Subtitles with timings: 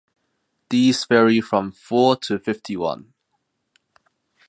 [0.71, 3.13] These vary from four to fifty one.